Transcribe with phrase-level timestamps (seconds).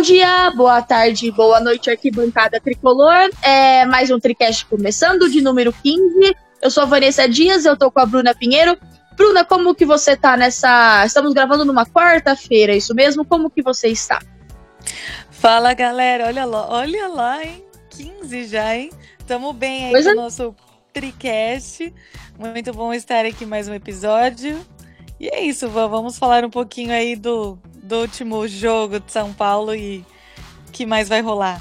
[0.00, 3.28] Bom dia, boa tarde, boa noite, arquibancada tricolor.
[3.42, 6.34] É mais um Tricast começando, de número 15.
[6.62, 8.78] Eu sou a Vanessa Dias, eu tô com a Bruna Pinheiro.
[9.14, 11.04] Bruna, como que você tá nessa.
[11.04, 13.26] Estamos gravando numa quarta-feira, isso mesmo?
[13.26, 14.22] Como que você está?
[15.30, 16.28] Fala, galera.
[16.28, 17.62] Olha lá, olha lá, hein?
[17.90, 18.88] 15 já, hein?
[19.26, 20.16] Tamo bem aí pois com o é.
[20.16, 20.56] nosso
[20.94, 21.92] Tricast.
[22.38, 24.64] Muito bom estar aqui mais um episódio.
[25.20, 29.74] E é isso, vamos falar um pouquinho aí do, do último jogo de São Paulo
[29.74, 30.02] e
[30.72, 31.60] que mais vai rolar?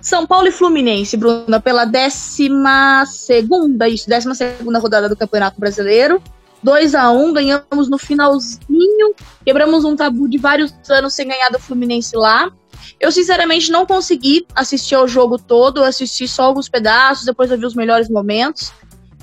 [0.00, 6.20] São Paulo e Fluminense, Bruna, pela décima segunda, isso, décima segunda rodada do Campeonato Brasileiro.
[6.64, 9.14] 2 a 1 ganhamos no finalzinho,
[9.44, 12.50] quebramos um tabu de vários anos sem ganhar do Fluminense lá.
[12.98, 17.58] Eu, sinceramente, não consegui assistir ao jogo todo, eu assisti só alguns pedaços, depois eu
[17.58, 18.72] vi os melhores momentos.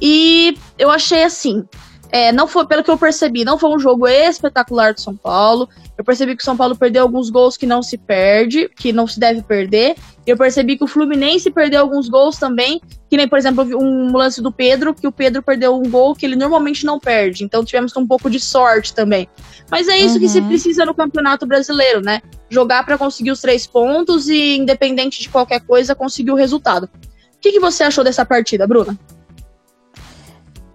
[0.02, 1.66] E eu achei assim,
[2.14, 5.68] é, não foi, pelo que eu percebi, não foi um jogo espetacular do São Paulo.
[5.98, 9.08] Eu percebi que o São Paulo perdeu alguns gols que não se perde, que não
[9.08, 9.96] se deve perder.
[10.24, 14.44] Eu percebi que o Fluminense perdeu alguns gols também, que nem, por exemplo, um lance
[14.44, 17.44] do Pedro, que o Pedro perdeu um gol que ele normalmente não perde.
[17.44, 19.28] Então tivemos um pouco de sorte também.
[19.72, 20.20] Mas é isso uhum.
[20.20, 20.48] que se uhum.
[20.50, 22.22] precisa no Campeonato Brasileiro, né?
[22.48, 26.84] Jogar para conseguir os três pontos e, independente de qualquer coisa, conseguir o resultado.
[26.84, 28.96] O que, que você achou dessa partida, Bruna?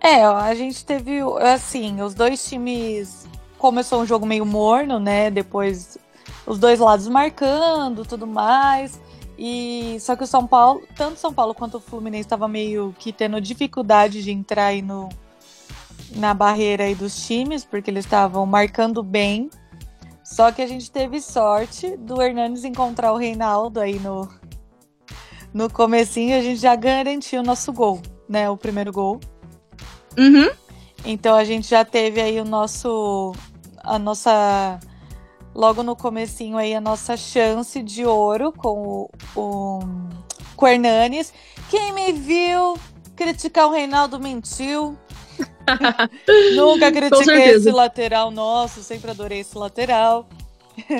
[0.00, 3.26] É, a gente teve, assim, os dois times.
[3.58, 5.30] Começou um jogo meio morno, né?
[5.30, 5.98] Depois
[6.46, 9.00] os dois lados marcando, tudo mais.
[9.36, 13.12] E só que o São Paulo, tanto São Paulo quanto o Fluminense estava meio que
[13.12, 15.08] tendo dificuldade de entrar aí no,
[16.14, 19.50] na barreira aí dos times, porque eles estavam marcando bem.
[20.24, 24.28] Só que a gente teve sorte do Hernandes encontrar o Reinaldo aí no
[25.52, 28.50] no comecinho, a gente já garantiu o nosso gol, né?
[28.50, 29.18] O primeiro gol.
[30.16, 30.50] Uhum.
[31.04, 33.32] Então a gente já teve aí o nosso.
[33.82, 34.78] A nossa.
[35.54, 39.80] Logo no comecinho aí, a nossa chance de ouro com o, o,
[40.54, 41.32] com o Hernanes.
[41.68, 42.78] Quem me viu
[43.16, 44.96] criticar o Reinaldo mentiu.
[46.54, 50.28] Nunca critiquei esse lateral nosso, sempre adorei esse lateral.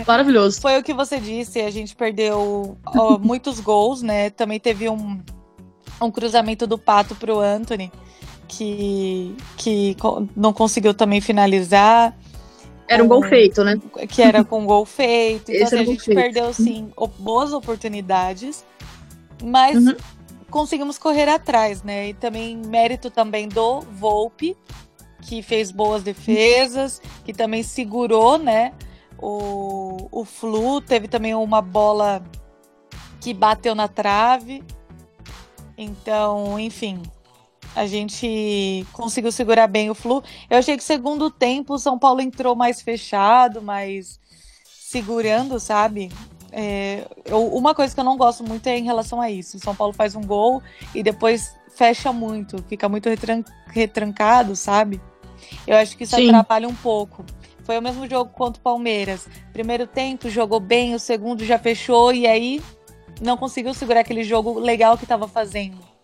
[0.07, 0.61] Maravilhoso.
[0.61, 4.31] Foi o que você disse, a gente perdeu ó, muitos gols, né?
[4.31, 5.23] Também teve um,
[6.01, 7.93] um cruzamento do Pato pro Anthony
[8.49, 9.97] que, que
[10.35, 12.17] não conseguiu também finalizar.
[12.89, 13.79] Era um gol feito, né?
[14.09, 15.53] Que era com gol feito.
[15.53, 16.17] Então, assim, a gente feito.
[16.19, 18.65] perdeu, sim, boas oportunidades,
[19.45, 19.95] mas uhum.
[20.51, 22.09] conseguimos correr atrás, né?
[22.09, 24.57] E também mérito também do Volpe,
[25.21, 28.73] que fez boas defesas, que também segurou, né?
[29.21, 32.23] O, o Flu teve também uma bola
[33.21, 34.63] que bateu na trave.
[35.77, 37.03] Então, enfim,
[37.78, 40.21] a gente conseguiu segurar bem o flu.
[40.50, 44.19] Eu achei que segundo tempo o São Paulo entrou mais fechado, mais
[44.65, 46.11] segurando, sabe?
[46.50, 49.59] É, eu, uma coisa que eu não gosto muito é em relação a isso.
[49.59, 50.61] O São Paulo faz um gol
[50.93, 55.00] e depois fecha muito, fica muito retran retrancado, sabe?
[55.65, 56.31] Eu acho que isso Sim.
[56.31, 57.25] atrapalha um pouco.
[57.62, 59.28] Foi o mesmo jogo contra o Palmeiras.
[59.53, 62.61] Primeiro tempo jogou bem, o segundo já fechou e aí
[63.21, 65.98] não conseguiu segurar aquele jogo legal que estava fazendo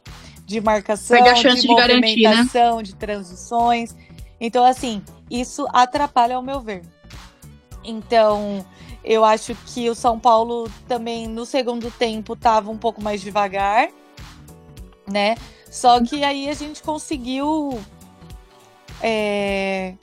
[0.44, 2.82] de marcação, de, de movimentação, né?
[2.82, 3.94] de transições.
[4.40, 6.82] Então, assim, isso atrapalha ao meu ver.
[7.82, 8.64] Então,
[9.02, 13.88] eu acho que o São Paulo também no segundo tempo estava um pouco mais devagar,
[15.06, 15.36] né?
[15.70, 17.80] Só que aí a gente conseguiu
[19.02, 19.94] é,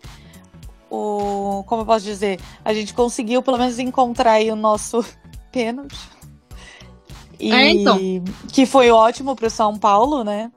[0.90, 5.04] o como eu posso dizer, a gente conseguiu pelo menos encontrar aí o nosso
[5.52, 5.98] pênalti
[7.42, 7.98] e é, então.
[8.52, 10.52] que foi ótimo para o São Paulo, né?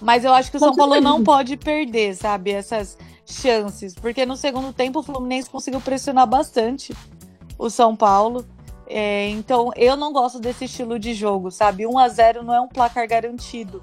[0.00, 4.36] Mas eu acho que o São Paulo não pode perder, sabe, essas chances, porque no
[4.36, 6.94] segundo tempo o Fluminense conseguiu pressionar bastante
[7.58, 8.44] o São Paulo.
[8.88, 11.86] É, então eu não gosto desse estilo de jogo, sabe?
[11.86, 13.82] 1 a 0 não é um placar garantido.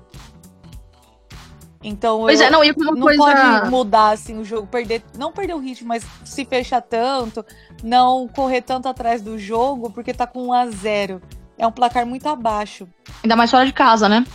[1.84, 3.18] Então pois eu, é, não, e não coisa...
[3.18, 7.46] pode mudar assim o jogo, perder, não perder o ritmo, mas se fechar tanto,
[7.84, 11.22] não correr tanto atrás do jogo, porque tá com 1 a 0
[11.58, 12.88] é um placar muito abaixo.
[13.24, 14.26] Ainda mais fora de casa, né?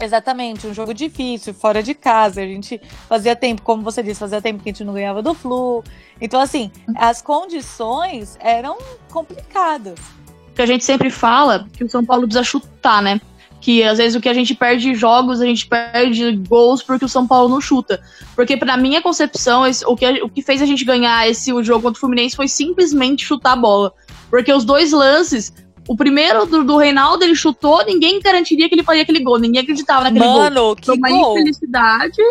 [0.00, 2.42] Exatamente, um jogo difícil, fora de casa.
[2.42, 5.32] A gente fazia tempo, como você disse, fazia tempo que a gente não ganhava do
[5.32, 5.82] Flu.
[6.20, 8.76] Então, assim, as condições eram
[9.10, 9.98] complicadas.
[10.54, 13.20] Que a gente sempre fala que o São Paulo precisa chutar, né?
[13.58, 17.08] Que às vezes o que a gente perde jogos, a gente perde gols porque o
[17.08, 18.02] São Paulo não chuta.
[18.34, 21.62] Porque, pra minha concepção, esse, o, que, o que fez a gente ganhar esse o
[21.62, 23.94] jogo contra o Fluminense foi simplesmente chutar a bola.
[24.28, 25.52] Porque os dois lances
[25.88, 29.38] o primeiro do, do Reinaldo, ele chutou, ninguém garantiria que ele faria aquele gol.
[29.38, 30.42] Ninguém acreditava naquele Mano, gol.
[30.42, 31.38] Mano, que Foi uma gol.
[31.38, 32.22] infelicidade.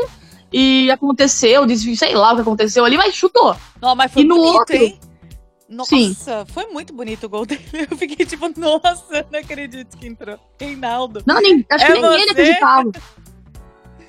[0.52, 1.66] E aconteceu,
[1.96, 3.56] sei lá o que aconteceu ali, mas chutou.
[3.82, 5.00] Não, mas foi e no bonito, outro, hein?
[5.68, 6.16] Nossa, Sim.
[6.48, 7.66] foi muito bonito o gol dele.
[7.90, 10.38] Eu fiquei tipo, nossa, não acredito que entrou.
[10.60, 11.24] Reinaldo.
[11.26, 12.92] Não, nem, acho é que nem ele acreditava.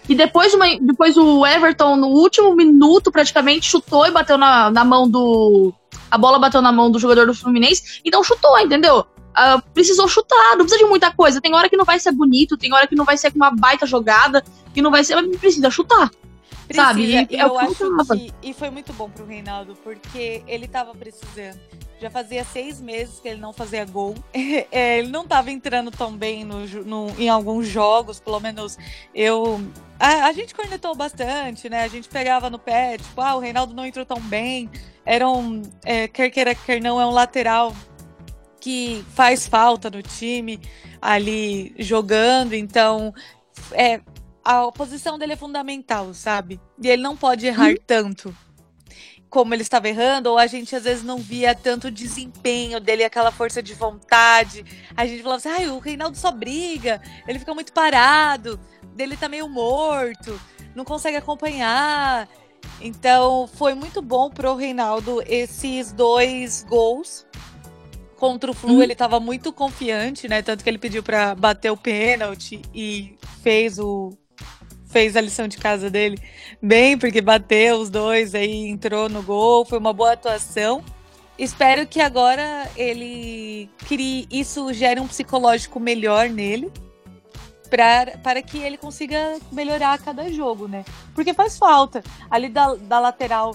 [0.08, 4.84] E depois, uma, depois o Everton, no último minuto, praticamente, chutou e bateu na, na
[4.84, 5.72] mão do.
[6.10, 8.00] A bola bateu na mão do jogador do Fluminense.
[8.04, 9.04] Então chutou, entendeu?
[9.37, 11.43] Uh, precisou chutar, não precisa de muita coisa.
[11.43, 13.85] Tem hora que não vai ser bonito, tem hora que não vai ser uma baita
[13.85, 14.43] jogada,
[14.73, 15.15] que não vai ser.
[15.17, 16.11] Mas precisa chutar.
[16.67, 17.05] Precisa, sabe?
[17.05, 17.75] E, e é eu acho
[18.06, 18.33] que.
[18.43, 21.61] E foi muito bom pro Reinaldo, porque ele tava precisando.
[22.00, 24.15] Já fazia seis meses que ele não fazia gol.
[24.71, 28.77] É, ele não estava entrando tão bem no, no, em alguns jogos, pelo menos
[29.15, 29.61] eu.
[29.99, 31.85] A, a, gente cornetou bastante, né?
[31.85, 34.71] A gente pegava no pé, tipo, ah, o Reinaldo não entrou tão bem.
[35.05, 35.62] Era um.
[35.85, 37.73] É, quer queira, quer não, é um lateral
[38.67, 40.61] que faz falta no time
[41.01, 43.15] ali jogando, então.
[43.71, 44.01] É,
[44.45, 46.61] a posição dele é fundamental, sabe?
[46.83, 47.77] E ele não pode errar hum.
[47.87, 48.37] tanto
[49.31, 53.31] como ele estava errando, ou a gente às vezes não via tanto desempenho dele, aquela
[53.31, 54.65] força de vontade.
[54.97, 58.59] A gente falava assim, ah, o Reinaldo só briga, ele fica muito parado,
[58.95, 60.41] dele tá meio morto,
[60.75, 62.29] não consegue acompanhar.
[62.81, 67.27] Então foi muito bom pro Reinaldo esses dois gols.
[68.17, 68.83] Contra o Flu, uhum.
[68.83, 70.41] ele estava muito confiante, né?
[70.41, 74.17] Tanto que ele pediu para bater o pênalti e fez o,
[74.87, 76.19] fez a lição de casa dele
[76.63, 80.83] bem, porque bateu os dois, aí entrou no gol, foi uma boa atuação.
[81.39, 86.73] Espero que agora ele crie, isso gere um psicológico melhor nele,
[87.69, 90.83] pra, para que ele consiga melhorar a cada jogo, né?
[91.15, 92.03] Porque faz falta.
[92.31, 93.55] Ali da, da lateral,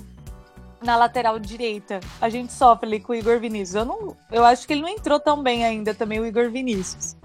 [0.82, 3.76] na lateral direita, a gente sofre ali com o Igor Vinícius.
[3.76, 7.16] Eu, não, eu acho que ele não entrou tão bem ainda também, o Igor Vinícius.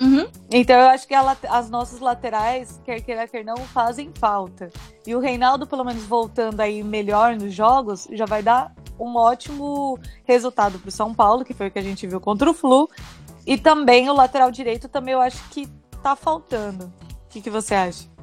[0.00, 0.26] Uhum.
[0.50, 4.70] Então eu acho que a, as nossas laterais, quer queira, quer não, fazem falta.
[5.06, 9.98] E o Reinaldo, pelo menos voltando aí melhor nos jogos, já vai dar um ótimo
[10.24, 12.88] resultado para o São Paulo, que foi o que a gente viu contra o Flu.
[13.46, 15.68] E também o lateral direito também eu acho que
[16.02, 16.92] tá faltando.
[17.26, 18.13] O que, que você acha?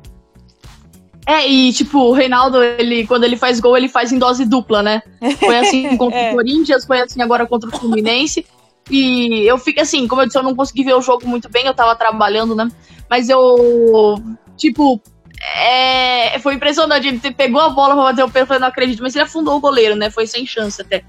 [1.25, 4.81] É, e tipo, o Reinaldo, ele, quando ele faz gol, ele faz em dose dupla,
[4.81, 5.01] né?
[5.39, 6.31] Foi assim contra é.
[6.31, 8.45] o Corinthians, foi assim agora contra o Fluminense.
[8.89, 11.65] E eu fico assim, como eu disse, eu não consegui ver o jogo muito bem,
[11.65, 12.67] eu tava trabalhando, né?
[13.09, 14.15] Mas eu,
[14.57, 14.99] tipo,
[15.41, 17.07] é, foi impressionante.
[17.07, 19.55] Ele pegou a bola pra bater o pé, eu falei, não acredito, mas ele afundou
[19.55, 20.09] o goleiro, né?
[20.09, 21.03] Foi sem chance até.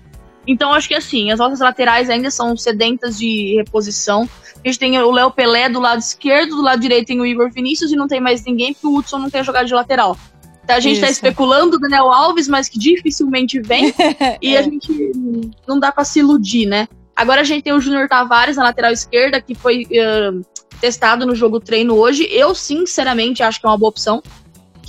[0.47, 4.29] Então acho que assim, as nossas laterais ainda são sedentas de reposição.
[4.65, 7.51] A gente tem o Léo Pelé do lado esquerdo, do lado direito tem o Igor
[7.51, 10.17] Vinícius e não tem mais ninguém, porque o Hudson não tem jogado de lateral.
[10.65, 11.21] Então a gente tá Isso.
[11.21, 13.93] tá especulando o Daniel Alves, mas que dificilmente vem.
[14.41, 14.59] e é.
[14.59, 15.13] a gente
[15.67, 16.89] não dá para se iludir, né?
[17.15, 20.45] Agora a gente tem o Júnior Tavares na lateral esquerda, que foi uh,
[20.81, 22.27] testado no jogo treino hoje.
[22.31, 24.23] Eu, sinceramente, acho que é uma boa opção.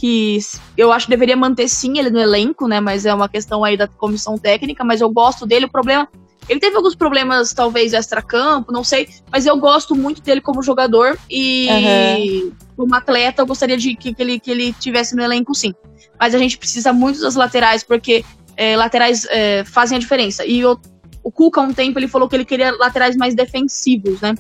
[0.04, 0.38] Que
[0.78, 2.82] eu acho que deveria manter sim ele no elenco, né?
[2.82, 4.84] Mas é uma questão aí da comissão técnica.
[4.84, 5.68] Mas eu gosto dele.
[5.68, 6.10] O problema.
[6.50, 9.08] Ele teve alguns problemas, talvez, extra-campo, não sei.
[9.32, 11.18] Mas eu gosto muito dele como jogador.
[11.30, 12.52] E uhum.
[12.76, 15.74] como atleta, eu gostaria de que, que, ele, que ele tivesse no elenco, sim.
[16.20, 18.26] Mas a gente precisa muito das laterais, porque
[18.58, 20.46] é, laterais é, fazem a diferença.
[20.46, 20.78] E eu
[21.24, 24.36] o Cuca, há um tempo, ele falou que ele queria laterais mais defensivos, né?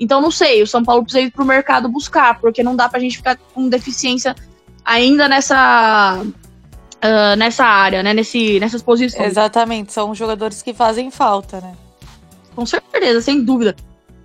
[0.00, 2.98] Então, não sei, o São Paulo precisa ir pro mercado buscar, porque não dá pra
[2.98, 4.34] gente ficar com deficiência
[4.84, 6.22] ainda nessa.
[6.22, 8.14] Uh, nessa área, né?
[8.14, 9.26] Nesse, nessas posições.
[9.26, 11.74] Exatamente, são jogadores que fazem falta, né?
[12.54, 13.74] Com certeza, sem dúvida.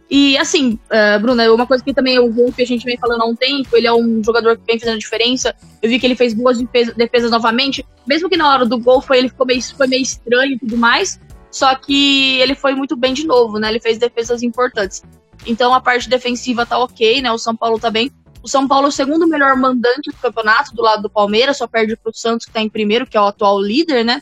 [0.09, 3.25] E assim, uh, Bruna, uma coisa que também o Wolf a gente vem falando há
[3.25, 5.53] um tempo, ele é um jogador que vem fazendo diferença.
[5.81, 9.01] Eu vi que ele fez boas defesas, defesas novamente, mesmo que na hora do gol
[9.01, 11.19] foi, ele ficou meio, foi meio estranho e tudo mais.
[11.51, 13.69] Só que ele foi muito bem de novo, né?
[13.69, 15.03] Ele fez defesas importantes.
[15.45, 17.31] Então a parte defensiva tá ok, né?
[17.31, 18.11] O São Paulo tá bem.
[18.41, 21.67] O São Paulo é o segundo melhor mandante do campeonato, do lado do Palmeiras, só
[21.67, 24.21] perde pro Santos, que tá em primeiro, que é o atual líder, né?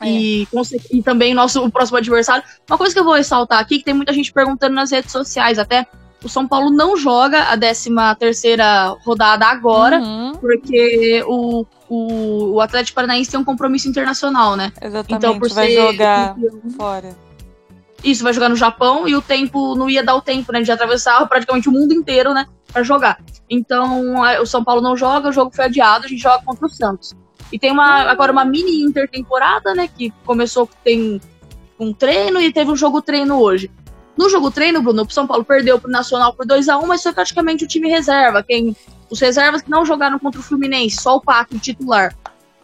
[0.00, 0.08] É.
[0.08, 0.48] E,
[0.90, 2.44] e também nosso o próximo adversário.
[2.68, 5.58] Uma coisa que eu vou ressaltar aqui, que tem muita gente perguntando nas redes sociais
[5.58, 5.86] até,
[6.22, 10.32] o São Paulo não joga a 13 terceira rodada agora, uhum.
[10.36, 14.72] porque o o, o Atlético Paranaense tem um compromisso internacional, né?
[14.80, 17.16] Exatamente, então, por vai ser jogar campeão, fora.
[18.02, 20.62] Isso, vai jogar no Japão e o tempo não ia dar o tempo, né?
[20.62, 22.46] De atravessar praticamente o mundo inteiro, né?
[22.72, 23.18] Pra jogar.
[23.48, 26.70] Então, o São Paulo não joga, o jogo foi adiado, a gente joga contra o
[26.70, 27.14] Santos.
[27.52, 29.88] E tem uma, agora uma mini intertemporada, né?
[29.88, 31.20] Que começou, tem
[31.78, 33.70] um treino e teve um jogo treino hoje.
[34.16, 37.02] No jogo treino, Bruno, o São Paulo perdeu pro Nacional por 2 a 1 mas
[37.02, 38.42] foi praticamente o time reserva.
[38.42, 38.74] Quem
[39.10, 42.14] os reservas que não jogaram contra o Fluminense, só o Pato, titular.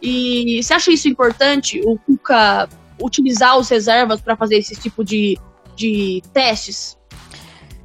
[0.01, 2.67] E você acha isso importante, o Cuca
[3.01, 5.37] utilizar os reservas para fazer esse tipo de,
[5.75, 6.97] de testes?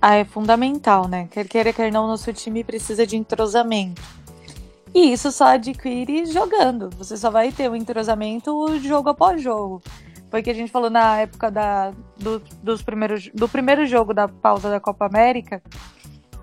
[0.00, 1.28] Ah, é fundamental, né?
[1.30, 4.00] Quer queira, quer não, nosso time precisa de entrosamento.
[4.94, 6.88] E isso só adquire jogando.
[6.96, 9.82] Você só vai ter o entrosamento jogo após jogo.
[10.30, 14.28] foi que a gente falou na época da, do, dos primeiros, do primeiro jogo da
[14.28, 15.60] pausa da Copa América.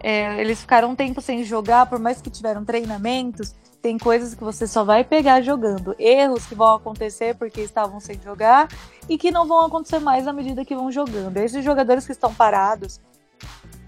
[0.04, 4.44] É, eles ficaram um tempo sem jogar, por mais que tiveram treinamentos, tem coisas que
[4.44, 5.96] você só vai pegar jogando.
[5.98, 8.68] Erros que vão acontecer porque estavam sem jogar
[9.08, 11.38] e que não vão acontecer mais à medida que vão jogando.
[11.38, 13.00] Esses jogadores que estão parados,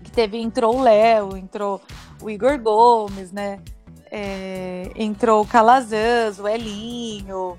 [0.04, 1.82] que teve, entrou o Léo, entrou
[2.22, 3.60] o Igor Gomes, né?
[4.10, 7.58] É, entrou o Calazans, o Elinho,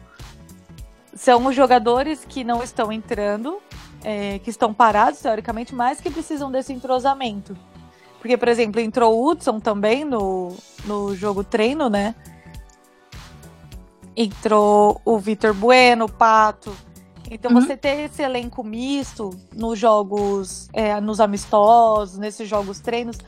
[1.18, 3.58] são os jogadores que não estão entrando,
[4.04, 7.56] é, que estão parados, teoricamente, mas que precisam desse entrosamento.
[8.20, 12.14] Porque, por exemplo, entrou o Hudson também no, no jogo treino, né?
[14.16, 16.72] Entrou o Vitor Bueno, o Pato.
[17.30, 17.60] Então, uhum.
[17.60, 23.18] você ter esse elenco misto nos jogos, é, nos amistosos, nesses jogos treinos,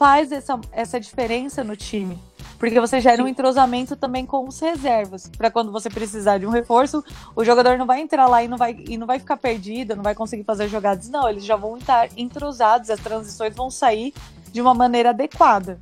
[0.00, 2.18] faz essa, essa diferença no time.
[2.58, 3.22] Porque você gera Sim.
[3.22, 5.30] um entrosamento também com os reservas.
[5.36, 7.04] para quando você precisar de um reforço,
[7.36, 10.02] o jogador não vai entrar lá e não vai, e não vai ficar perdido, não
[10.02, 11.08] vai conseguir fazer jogadas.
[11.08, 14.14] Não, eles já vão estar entrosados, as transições vão sair
[14.52, 15.78] de uma maneira adequada.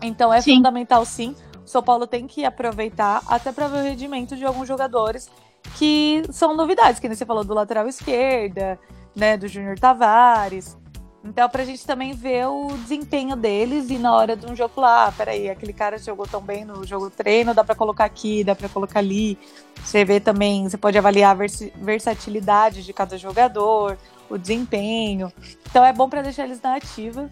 [0.00, 0.56] Então é sim.
[0.56, 1.34] fundamental sim.
[1.64, 5.28] O São Paulo tem que aproveitar até para ver o rendimento de alguns jogadores
[5.76, 8.78] que são novidades, que nem você falou do lateral esquerda,
[9.14, 10.76] né, do Júnior Tavares.
[11.28, 15.06] Então, pra gente também ver o desempenho deles e na hora de um jogo lá,
[15.06, 18.54] ah, peraí, aquele cara jogou tão bem no jogo treino, dá para colocar aqui, dá
[18.54, 19.36] para colocar ali.
[19.82, 23.98] Você vê também, você pode avaliar a vers versatilidade de cada jogador,
[24.30, 25.32] o desempenho.
[25.68, 27.28] Então é bom para deixar eles na ativa.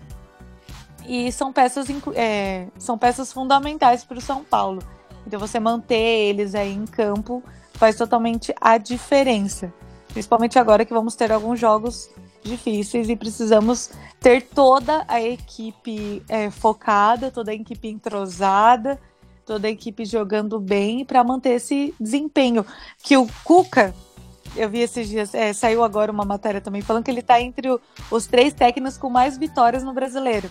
[1.06, 4.82] E são peças, é, são peças fundamentais para o São Paulo.
[5.24, 9.72] Então você manter eles aí em campo faz totalmente a diferença.
[10.08, 12.08] Principalmente agora que vamos ter alguns jogos
[12.42, 13.90] difíceis e precisamos
[14.20, 19.00] ter toda a equipe é, focada, toda a equipe entrosada,
[19.44, 22.64] toda a equipe jogando bem para manter esse desempenho.
[23.02, 23.94] Que o Cuca,
[24.54, 27.70] eu vi esses dias, é, saiu agora uma matéria também falando que ele está entre
[27.70, 30.48] o, os três técnicos com mais vitórias no brasileiro.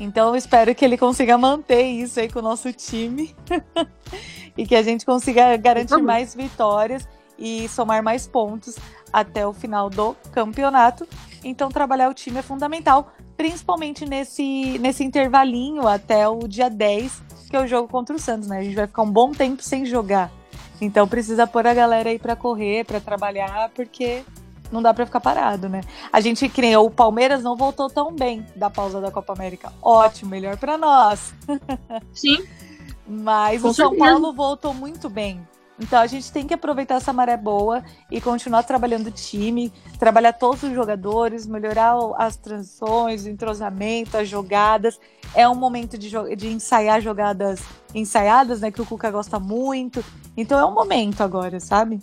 [0.00, 3.34] Então eu espero que ele consiga manter isso aí com o nosso time
[4.58, 8.76] e que a gente consiga garantir mais vitórias e somar mais pontos
[9.12, 11.06] até o final do campeonato.
[11.44, 17.56] Então, trabalhar o time é fundamental, principalmente nesse, nesse intervalinho até o dia 10, que
[17.56, 18.58] é o jogo contra o Santos, né?
[18.58, 20.32] A gente vai ficar um bom tempo sem jogar.
[20.80, 24.24] Então, precisa pôr a galera aí para correr, para trabalhar, porque
[24.72, 25.82] não dá para ficar parado, né?
[26.12, 29.72] A gente criou o Palmeiras não voltou tão bem da pausa da Copa América.
[29.80, 31.32] Ótimo, melhor para nós.
[32.12, 32.44] Sim.
[33.08, 34.10] Mas Com o São certeza.
[34.10, 35.40] Paulo voltou muito bem.
[35.80, 40.32] Então a gente tem que aproveitar essa maré boa e continuar trabalhando o time, trabalhar
[40.32, 44.98] todos os jogadores, melhorar as transições, o entrosamento, as jogadas.
[45.34, 47.60] É um momento de, de ensaiar jogadas
[47.94, 48.72] ensaiadas, né?
[48.72, 50.04] Que o Cuca gosta muito.
[50.36, 52.02] Então é um momento agora, sabe?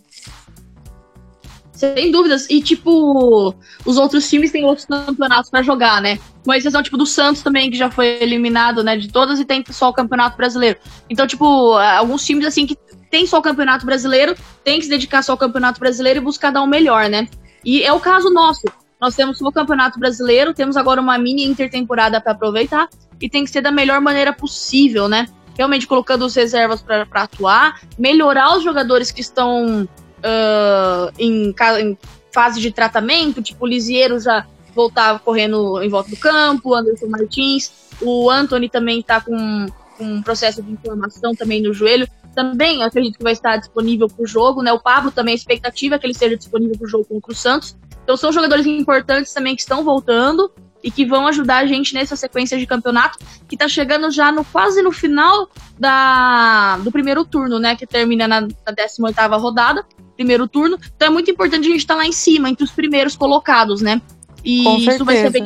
[1.75, 2.47] Sem dúvidas.
[2.49, 3.53] E, tipo,
[3.85, 6.17] os outros times têm outros campeonatos para jogar, né?
[6.43, 9.63] Com exceção, tipo, do Santos também, que já foi eliminado, né, de todas e tem
[9.69, 10.79] só o Campeonato Brasileiro.
[11.09, 12.77] Então, tipo, alguns times, assim, que
[13.11, 16.51] tem só o Campeonato Brasileiro, tem que se dedicar só ao Campeonato Brasileiro e buscar
[16.51, 17.27] dar o melhor, né?
[17.63, 18.63] E é o caso nosso.
[19.01, 22.87] Nós temos o Campeonato Brasileiro, temos agora uma mini intertemporada para aproveitar
[23.19, 25.27] e tem que ser da melhor maneira possível, né?
[25.57, 29.87] Realmente colocando os reservas para atuar, melhorar os jogadores que estão
[30.25, 31.97] uh, em, em,
[32.33, 37.71] fase de tratamento, tipo o Lisieiro já voltar correndo em volta do campo, Anderson Martins,
[38.01, 39.67] o Anthony também está com,
[39.97, 44.21] com um processo de inflamação também no joelho também acredito que vai estar disponível para
[44.21, 44.71] o jogo, né?
[44.73, 47.35] O Pablo também, a expectativa é que ele esteja disponível para o jogo contra o
[47.35, 47.77] Santos.
[48.03, 50.51] Então são jogadores importantes também que estão voltando
[50.85, 53.17] e que vão ajudar a gente nessa sequência de campeonato
[53.49, 55.49] que está chegando já no quase no final
[55.79, 57.75] da, do primeiro turno, né?
[57.75, 59.83] Que termina na, na 18 rodada,
[60.15, 60.77] primeiro turno.
[60.95, 63.81] Então é muito importante a gente estar tá lá em cima, entre os primeiros colocados,
[63.81, 63.99] né?
[64.43, 65.43] E isso vai ser bem,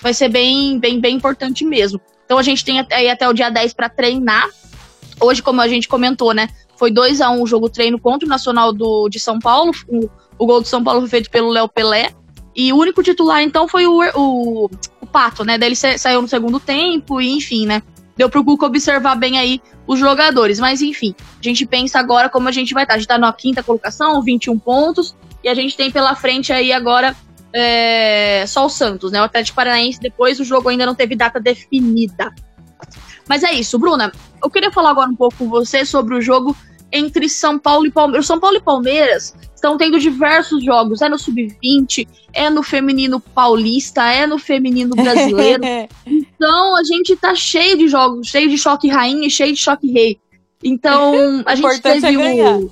[0.00, 2.00] vai ser bem, bem, bem importante mesmo.
[2.24, 4.48] Então a gente tem até, até o dia 10 para treinar
[5.22, 6.48] Hoje, como a gente comentou, né?
[6.76, 9.70] Foi 2 a 1 um o jogo treino contra o Nacional do, de São Paulo.
[9.86, 12.12] O, o gol do São Paulo foi feito pelo Léo Pelé.
[12.54, 15.56] E o único titular, então, foi o, o, o Pato, né?
[15.56, 17.82] Daí ele saiu no segundo tempo, e enfim, né?
[18.16, 20.60] Deu pro Cuca observar bem aí os jogadores.
[20.60, 22.94] Mas enfim, a gente pensa agora como a gente vai estar.
[22.94, 25.16] A gente tá na quinta colocação, 21 pontos.
[25.42, 27.16] E a gente tem pela frente aí agora
[27.52, 29.20] é, só o Santos, né?
[29.20, 32.32] O Atlético Paranaense, depois o jogo ainda não teve data definida.
[33.28, 34.12] Mas é isso, Bruna.
[34.42, 36.56] Eu queria falar agora um pouco com você sobre o jogo
[36.92, 38.26] entre São Paulo e Palmeiras.
[38.26, 41.00] São Paulo e Palmeiras estão tendo diversos jogos.
[41.00, 45.62] É no sub-20, é no feminino paulista, é no feminino brasileiro.
[46.04, 49.90] então a gente tá cheio de jogos, cheio de choque rainha e cheio de choque
[49.90, 50.18] rei.
[50.62, 52.70] Então a gente teve é o.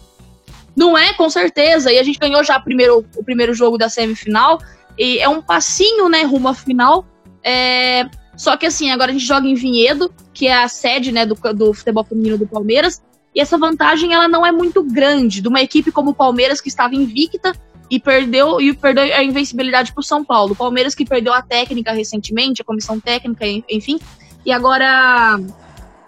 [0.76, 1.92] Não é, com certeza.
[1.92, 4.60] E a gente ganhou já primeiro, o primeiro jogo da semifinal.
[4.98, 7.06] E é um passinho, né, rumo à final.
[7.42, 8.08] É...
[8.36, 11.34] Só que assim, agora a gente joga em Vinhedo, que é a sede, né, do,
[11.54, 13.02] do futebol feminino do Palmeiras.
[13.34, 15.40] E essa vantagem, ela não é muito grande.
[15.40, 17.52] De uma equipe como o Palmeiras, que estava invicta
[17.90, 20.52] e perdeu e perdeu a invencibilidade para o São Paulo.
[20.52, 23.98] O Palmeiras que perdeu a técnica recentemente, a comissão técnica, enfim.
[24.44, 25.38] E agora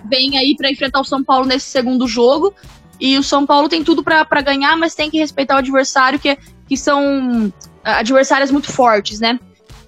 [0.05, 2.55] vem aí para enfrentar o São Paulo nesse segundo jogo.
[3.01, 6.39] E o São Paulo tem tudo para ganhar, mas tem que respeitar o adversário, que,
[6.69, 7.53] que são
[7.83, 9.41] adversários muito fortes, né?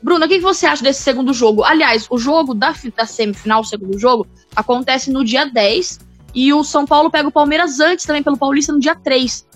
[0.03, 1.63] Bruna, o que, que você acha desse segundo jogo?
[1.63, 6.01] Aliás, o jogo da, da semifinal, o segundo jogo, acontece no dia 10.
[6.35, 9.47] E o São Paulo pega o Palmeiras antes também pelo Paulista no dia 3.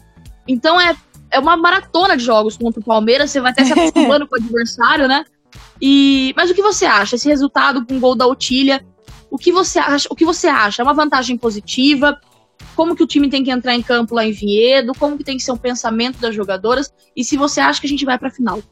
[0.47, 0.97] Então é,
[1.30, 3.30] é uma maratona de jogos contra o Palmeiras.
[3.30, 5.25] Você vai até se acostumando com o adversário, né?
[5.80, 7.16] E, mas o que você acha?
[7.16, 8.85] Esse resultado com o gol da Otília,
[9.30, 10.08] o que você acha?
[10.11, 10.82] O que você acha?
[10.82, 12.18] É uma vantagem positiva?
[12.78, 15.37] como que o time tem que entrar em campo lá em Vinhedo, como que tem
[15.37, 18.28] que ser o pensamento das jogadoras e se você acha que a gente vai para
[18.28, 18.62] a final.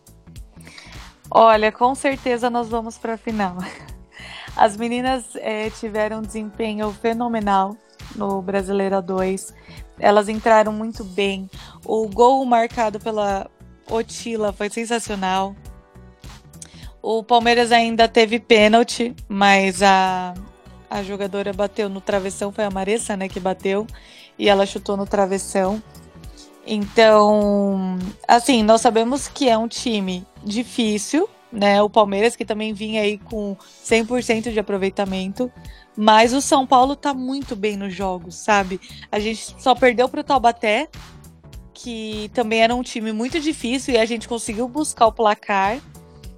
[1.28, 3.56] Olha, com certeza nós vamos para a final.
[4.56, 7.76] As meninas é, tiveram um desempenho fenomenal
[8.14, 9.54] no Brasileira 2.
[9.98, 11.50] Elas entraram muito bem.
[11.84, 13.50] O gol marcado pela
[13.90, 15.54] Otila foi sensacional.
[17.02, 20.34] O Palmeiras ainda teve pênalti, mas a,
[20.90, 23.86] a jogadora bateu no travessão, foi a Maressa, né, que bateu,
[24.38, 25.80] e ela chutou no travessão.
[26.66, 27.96] Então,
[28.26, 31.80] assim, nós sabemos que é um time difícil, né?
[31.80, 35.50] O Palmeiras que também vinha aí com 100% de aproveitamento,
[35.96, 38.80] mas o São Paulo tá muito bem nos jogos, sabe?
[39.10, 40.88] A gente só perdeu pro Taubaté,
[41.72, 45.78] que também era um time muito difícil e a gente conseguiu buscar o placar.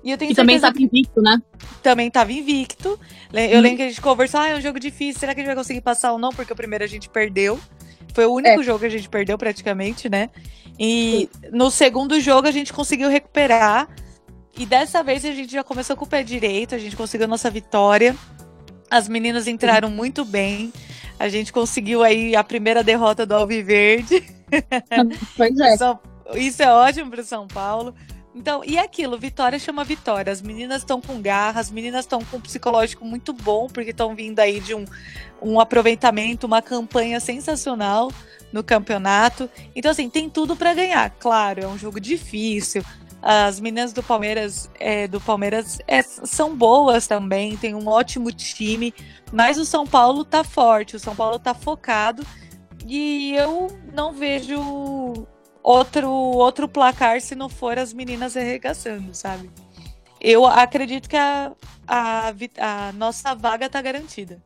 [0.04, 1.42] E, eu tenho e também estava invicto, né?
[1.82, 2.98] Também estava invicto.
[3.32, 3.62] Eu hum.
[3.62, 5.56] lembro que a gente conversou, ah, é um jogo difícil, será que a gente vai
[5.56, 6.30] conseguir passar ou não?
[6.30, 7.58] Porque o primeiro a gente perdeu.
[8.14, 8.64] Foi o único é.
[8.64, 10.30] jogo que a gente perdeu praticamente, né?
[10.78, 11.50] E Sim.
[11.52, 13.88] no segundo jogo a gente conseguiu recuperar.
[14.56, 17.28] E dessa vez a gente já começou com o pé direito, a gente conseguiu a
[17.28, 18.16] nossa vitória.
[18.90, 20.72] As meninas entraram muito bem.
[21.18, 24.24] A gente conseguiu aí a primeira derrota do Alviverde.
[25.36, 25.74] Pois é.
[26.36, 27.94] Isso é ótimo para São Paulo.
[28.34, 30.32] Então, e aquilo, vitória chama vitória.
[30.32, 34.14] As meninas estão com garra, as meninas estão com um psicológico muito bom, porque estão
[34.14, 34.84] vindo aí de um,
[35.42, 38.10] um aproveitamento, uma campanha sensacional
[38.52, 39.48] no campeonato.
[39.74, 41.10] Então, assim, tem tudo para ganhar.
[41.10, 42.82] Claro, é um jogo difícil.
[43.20, 48.94] As meninas do Palmeiras, é, do Palmeiras é, são boas também, tem um ótimo time,
[49.32, 52.24] mas o São Paulo tá forte, o São Paulo tá focado.
[52.86, 55.26] E eu não vejo
[55.62, 59.50] outro, outro placar se não for as meninas arregaçando, sabe?
[60.20, 61.52] Eu acredito que a,
[61.86, 64.42] a, a nossa vaga tá garantida.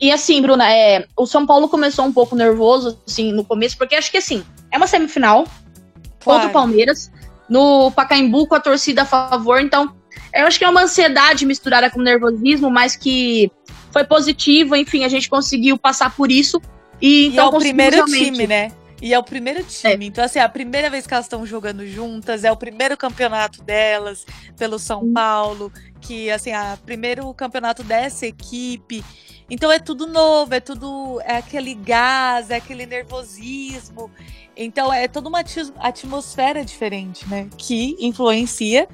[0.00, 3.94] E assim, Bruna, é, o São Paulo começou um pouco nervoso, assim, no começo, porque
[3.94, 6.40] acho que assim, é uma semifinal claro.
[6.42, 7.10] contra o Palmeiras,
[7.48, 9.94] no Pacaembu com a torcida a favor, então
[10.34, 13.50] eu acho que é uma ansiedade misturada com nervosismo, mas que
[13.90, 16.60] foi positivo, enfim, a gente conseguiu passar por isso.
[17.00, 18.72] E, então, e é o primeiro time, né?
[19.00, 20.04] E é o primeiro time.
[20.04, 20.08] É.
[20.08, 23.62] Então, assim, é a primeira vez que elas estão jogando juntas, é o primeiro campeonato
[23.62, 24.24] delas
[24.56, 29.04] pelo São Paulo, que, assim, é o primeiro campeonato dessa equipe.
[29.48, 31.20] Então é tudo novo, é tudo.
[31.24, 34.10] É aquele gás, é aquele nervosismo.
[34.56, 35.42] Então é toda uma
[35.78, 37.48] atmosfera diferente, né?
[37.56, 38.88] Que influencia,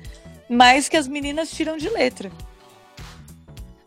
[0.48, 2.30] mas que as meninas tiram de letra.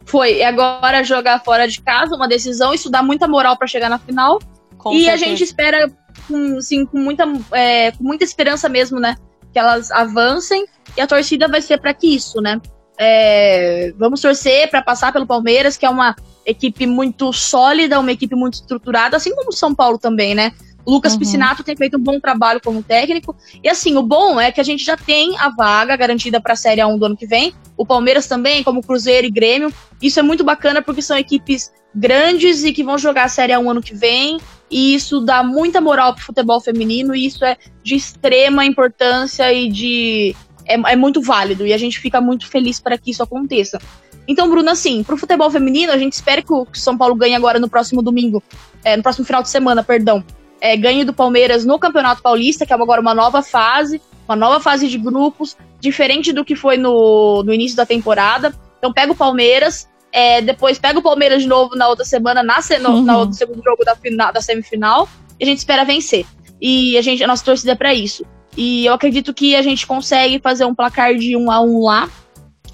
[0.05, 0.37] Foi.
[0.37, 3.99] E agora jogar fora de casa, uma decisão, isso dá muita moral para chegar na
[3.99, 4.39] final.
[4.77, 5.13] Com e certeza.
[5.13, 5.91] a gente espera
[6.27, 9.15] com, assim, com, muita, é, com muita esperança mesmo, né?
[9.51, 12.61] Que elas avancem e a torcida vai ser para que isso, né?
[12.97, 16.15] É, vamos torcer para passar pelo Palmeiras, que é uma
[16.45, 20.51] equipe muito sólida, uma equipe muito estruturada, assim como o São Paulo também, né?
[20.85, 21.19] O Lucas uhum.
[21.19, 23.35] Piscinato tem feito um bom trabalho como técnico.
[23.63, 26.55] E assim, o bom é que a gente já tem a vaga garantida para a
[26.55, 27.55] Série A1 do ano que vem.
[27.75, 29.73] O Palmeiras também, como Cruzeiro e Grêmio.
[29.99, 33.71] Isso é muito bacana porque são equipes grandes e que vão jogar a Série A1
[33.71, 34.37] ano que vem
[34.69, 39.69] e isso dá muita moral pro futebol feminino, e isso é de extrema importância e
[39.69, 40.35] de.
[40.67, 43.79] É, é muito válido, e a gente fica muito feliz para que isso aconteça.
[44.27, 47.59] Então, Bruno, assim, pro futebol feminino, a gente espera que o São Paulo ganhe agora
[47.59, 48.41] no próximo domingo,
[48.83, 50.23] é, no próximo final de semana, perdão.
[50.59, 54.59] É, ganhe do Palmeiras no Campeonato Paulista, que é agora uma nova fase, uma nova
[54.59, 58.53] fase de grupos, diferente do que foi no, no início da temporada.
[58.79, 62.59] Então pega o Palmeiras, é, depois pega o Palmeiras de novo na outra semana, na,
[62.81, 63.03] no, uhum.
[63.03, 65.07] na, segundo jogo da, final, da semifinal,
[65.39, 66.25] e a gente espera vencer.
[66.59, 68.25] E a, gente, a nossa torcida é pra isso.
[68.57, 72.09] E eu acredito que a gente consegue fazer um placar de um a um lá,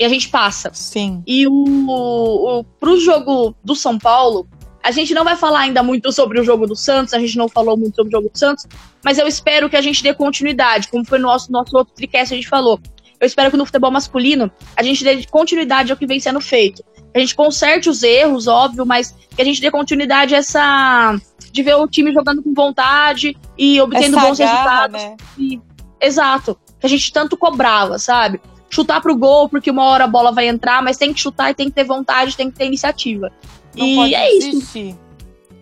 [0.02, 0.72] e a gente passa.
[0.74, 1.22] Sim.
[1.28, 4.48] E o, o, pro jogo do São Paulo,
[4.84, 7.48] A gente não vai falar ainda muito sobre o jogo do Santos, a gente não
[7.48, 8.66] falou muito sobre o jogo do Santos,
[9.06, 12.34] mas eu espero que a gente dê continuidade, como foi no nosso, nosso outro tricast
[12.34, 12.80] a gente falou.
[13.20, 16.84] Eu espero que no futebol masculino a gente dê continuidade ao que vem sendo feito.
[17.14, 21.16] A gente conserte os erros, óbvio, mas que a gente dê continuidade a essa.
[21.52, 25.04] de ver o time jogando com vontade e obtendo essa bons garra, resultados.
[25.04, 25.18] Né?
[25.38, 25.62] E,
[26.02, 26.58] exato.
[26.80, 28.42] Que a gente tanto cobrava, sabe?
[28.72, 31.54] Chutar pro gol, porque uma hora a bola vai entrar, mas tem que chutar e
[31.54, 33.32] tem que ter vontade, tem que ter iniciativa.
[33.76, 34.88] Não e pode é desistir.
[34.88, 35.00] isso.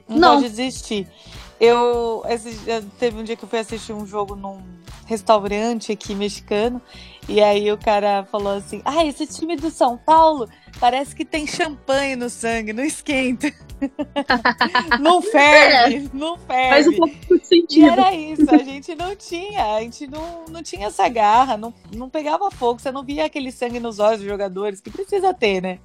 [0.07, 1.07] Não, não pode desistir.
[1.59, 2.23] Eu,
[2.97, 4.61] teve um dia que eu fui assistir um jogo num
[5.05, 6.79] restaurante aqui mexicano
[7.27, 10.47] e aí o cara falou assim: Ah, esse time do São Paulo
[10.79, 13.51] parece que tem champanhe no sangue, não esquenta.
[14.99, 16.69] não ferve, não ferve.
[16.69, 17.85] Faz um pouco de sentido.
[17.85, 21.73] E era isso, a gente não tinha, a gente não, não tinha essa garra, não,
[21.95, 25.61] não pegava fogo, você não via aquele sangue nos olhos dos jogadores, que precisa ter,
[25.61, 25.79] né?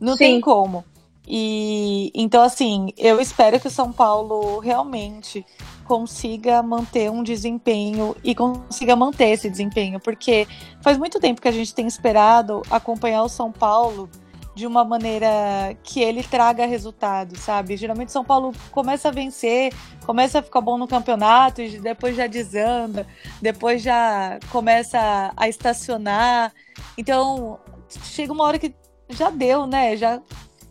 [0.00, 0.24] Não Sim.
[0.24, 0.84] tem como.
[1.26, 5.46] E então, assim, eu espero que o São Paulo realmente
[5.84, 10.48] consiga manter um desempenho e consiga manter esse desempenho, porque
[10.80, 14.08] faz muito tempo que a gente tem esperado acompanhar o São Paulo
[14.54, 17.76] de uma maneira que ele traga resultados, sabe?
[17.76, 19.72] Geralmente São Paulo começa a vencer,
[20.04, 23.06] começa a ficar bom no campeonato e depois já desanda,
[23.40, 26.52] depois já começa a estacionar.
[26.98, 27.58] Então,
[28.04, 28.74] chega uma hora que
[29.08, 29.96] já deu, né?
[29.96, 30.20] Já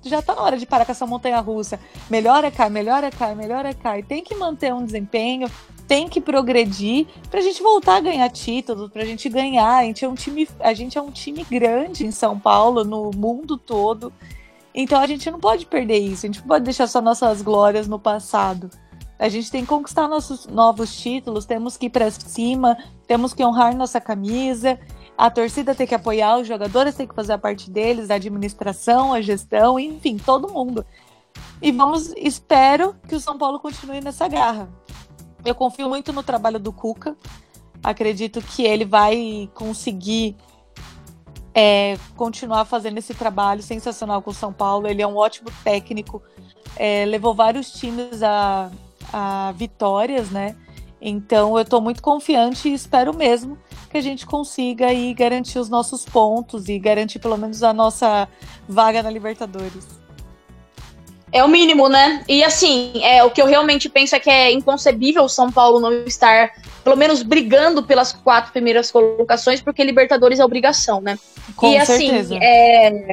[0.04, 1.80] já tá na hora de parar com essa montanha russa.
[2.10, 4.02] Melhora, cai, melhora, cai, melhora, cai.
[4.02, 5.48] Tem que manter um desempenho,
[5.91, 9.80] tem que progredir pra gente voltar a ganhar títulos, pra gente ganhar.
[9.80, 13.12] A gente é um time, a gente é um time grande em São Paulo, no
[13.13, 14.13] mundo todo.
[14.73, 17.89] Então a gente não pode perder isso, a gente não pode deixar só nossas glórias
[17.89, 18.69] no passado.
[19.19, 23.43] A gente tem que conquistar nossos novos títulos, temos que ir para cima, temos que
[23.43, 24.80] honrar nossa camisa
[25.17, 29.13] a torcida tem que apoiar, os jogadores têm que fazer a parte deles, a administração,
[29.13, 30.84] a gestão, enfim, todo mundo.
[31.62, 34.67] E vamos, espero que o São Paulo continue nessa garra.
[35.43, 37.15] Eu confio muito no trabalho do Cuca.
[37.84, 40.36] Acredito que ele vai conseguir
[41.54, 44.88] é, continuar fazendo esse trabalho sensacional com o São Paulo.
[44.88, 46.21] Ele é um ótimo técnico,
[46.75, 48.71] é, levou vários times a,
[49.12, 50.56] a vitórias, né?
[51.01, 53.58] Então eu estou muito confiante e espero mesmo
[53.89, 58.30] que a gente consiga aí garantir os nossos pontos e garantir pelo menos a nossa
[58.69, 60.00] vaga na Libertadores.
[61.32, 62.24] É o mínimo, né?
[62.28, 65.80] E assim, é, o que eu realmente penso é que é inconcebível o São Paulo
[65.80, 66.52] não estar,
[66.84, 71.17] pelo menos, brigando pelas quatro primeiras colocações, porque Libertadores é obrigação, né?
[71.56, 72.38] Com e assim, certeza.
[72.41, 73.12] é,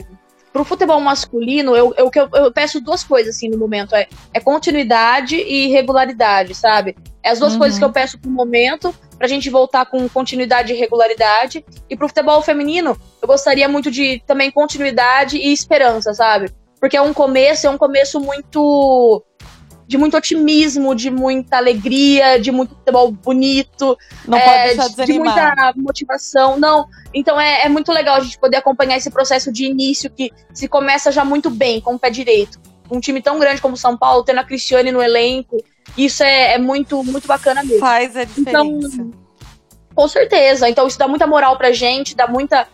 [0.53, 4.41] pro futebol masculino, eu, eu, eu, eu peço duas coisas assim no momento: é, é
[4.41, 6.97] continuidade e regularidade, sabe?
[7.23, 7.61] É as duas uhum.
[7.61, 11.65] coisas que eu peço pro momento, pra gente voltar com continuidade e regularidade.
[11.89, 16.51] E pro futebol feminino, eu gostaria muito de também continuidade e esperança, sabe?
[16.81, 19.25] Porque é um começo, é um começo muito
[19.89, 25.13] de muito otimismo, de muita alegria, de muito futebol bonito, não é, pode deixar de,
[25.13, 26.59] de muita motivação.
[26.59, 30.31] Não, então é, é, muito legal a gente poder acompanhar esse processo de início que
[30.53, 32.61] se começa já muito bem, com o pé direito.
[32.91, 35.57] Um time tão grande como o São Paulo, tendo a Cristiane no elenco,
[35.97, 37.81] isso é, é muito, muito bacana mesmo.
[37.81, 38.51] Faz a diferença.
[38.51, 39.11] Então,
[39.95, 40.69] com certeza.
[40.69, 42.69] Então isso dá muita moral pra gente, dá muita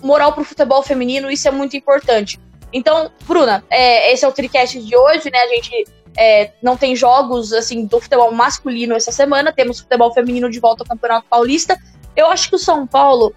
[0.00, 2.38] moral pro futebol feminino, isso é muito importante.
[2.72, 5.38] Então, Bruna, é, esse é o Tricast de hoje, né?
[5.38, 5.84] A gente
[6.16, 10.82] é, não tem jogos assim do futebol masculino essa semana, temos futebol feminino de volta
[10.82, 11.78] ao Campeonato Paulista.
[12.16, 13.34] Eu acho que o São Paulo,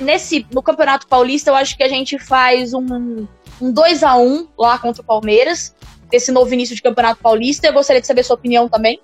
[0.00, 3.26] nesse no Campeonato Paulista, eu acho que a gente faz um,
[3.60, 5.74] um 2 a 1 lá contra o Palmeiras,
[6.10, 7.66] desse novo início de Campeonato Paulista.
[7.66, 9.00] Eu gostaria de saber sua opinião também.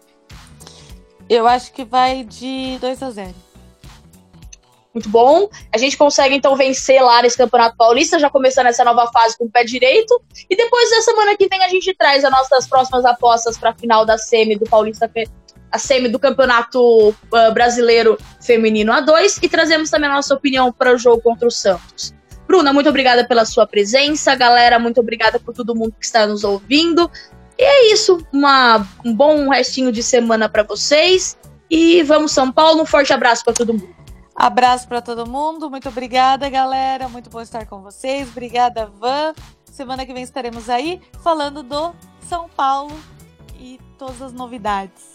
[1.28, 3.51] Eu acho que vai de 2 a 0
[4.94, 5.48] muito bom.
[5.72, 9.46] A gente consegue então vencer lá nesse Campeonato Paulista, já começando essa nova fase com
[9.46, 10.20] o pé direito.
[10.48, 13.74] E depois da semana que vem a gente traz as nossas próximas apostas para a
[13.74, 15.10] final da semi do Paulista,
[15.70, 20.94] a semi do Campeonato uh, Brasileiro Feminino A2 e trazemos também a nossa opinião para
[20.94, 22.14] o jogo contra o Santos.
[22.46, 24.34] Bruna, muito obrigada pela sua presença.
[24.34, 27.10] Galera, muito obrigada por todo mundo que está nos ouvindo.
[27.58, 31.38] E é isso, uma, um bom restinho de semana para vocês.
[31.70, 34.01] E vamos São Paulo, um forte abraço para todo mundo.
[34.34, 35.70] Abraço para todo mundo.
[35.70, 37.08] Muito obrigada, galera.
[37.08, 38.28] Muito bom estar com vocês.
[38.28, 39.34] Obrigada, Van.
[39.64, 41.94] Semana que vem estaremos aí falando do
[42.28, 42.94] São Paulo
[43.58, 45.10] e todas as novidades.